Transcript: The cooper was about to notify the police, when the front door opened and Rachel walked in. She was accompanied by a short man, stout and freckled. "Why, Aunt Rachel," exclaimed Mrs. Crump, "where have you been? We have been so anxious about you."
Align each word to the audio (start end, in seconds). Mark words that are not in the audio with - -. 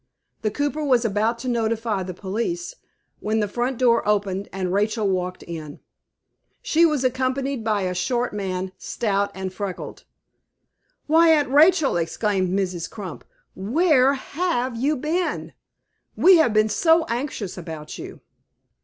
The 0.41 0.49
cooper 0.49 0.83
was 0.83 1.05
about 1.05 1.37
to 1.37 1.47
notify 1.47 2.01
the 2.01 2.15
police, 2.15 2.73
when 3.19 3.39
the 3.39 3.47
front 3.47 3.77
door 3.77 4.01
opened 4.09 4.49
and 4.51 4.73
Rachel 4.73 5.07
walked 5.07 5.43
in. 5.43 5.79
She 6.63 6.87
was 6.87 7.03
accompanied 7.03 7.63
by 7.63 7.83
a 7.83 7.93
short 7.93 8.33
man, 8.33 8.71
stout 8.79 9.29
and 9.35 9.53
freckled. 9.53 10.05
"Why, 11.05 11.29
Aunt 11.29 11.49
Rachel," 11.49 11.97
exclaimed 11.97 12.49
Mrs. 12.49 12.89
Crump, 12.89 13.23
"where 13.53 14.15
have 14.15 14.75
you 14.75 14.95
been? 14.97 15.53
We 16.15 16.37
have 16.37 16.51
been 16.51 16.69
so 16.69 17.05
anxious 17.07 17.55
about 17.55 17.99
you." 17.99 18.21